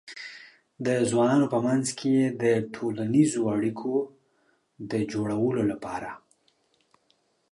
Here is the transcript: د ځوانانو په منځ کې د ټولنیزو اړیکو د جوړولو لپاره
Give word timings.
د 0.85 0.87
ځوانانو 1.09 1.45
په 1.53 1.59
منځ 1.67 1.85
کې 1.99 2.15
د 2.43 2.43
ټولنیزو 2.75 3.41
اړیکو 3.55 3.93
د 4.91 4.93
جوړولو 5.11 5.61
لپاره 5.71 6.09